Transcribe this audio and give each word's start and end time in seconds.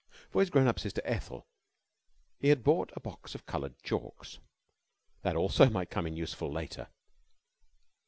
For 0.31 0.41
his 0.41 0.49
grown 0.49 0.65
up 0.67 0.79
sister 0.79 0.99
Ethel 1.05 1.45
he 2.39 2.47
had 2.47 2.63
bought 2.63 2.89
a 2.95 2.99
box 2.99 3.35
of 3.35 3.45
coloured 3.45 3.77
chalks. 3.83 4.39
That 5.21 5.35
also 5.35 5.69
might 5.69 5.91
come 5.91 6.07
in 6.07 6.17
useful 6.17 6.51
later. 6.51 6.87